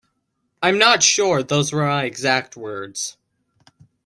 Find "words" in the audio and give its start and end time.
2.57-3.17